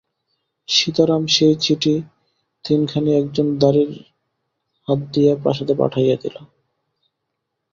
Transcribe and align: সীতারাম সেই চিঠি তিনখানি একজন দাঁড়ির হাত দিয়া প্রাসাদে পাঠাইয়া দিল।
সীতারাম 0.67 1.23
সেই 1.27 1.55
চিঠি 1.55 1.95
তিনখানি 2.65 3.09
একজন 3.15 3.47
দাঁড়ির 3.59 3.91
হাত 4.87 4.99
দিয়া 5.13 5.33
প্রাসাদে 5.35 5.73
পাঠাইয়া 5.79 6.15
দিল। 6.15 6.35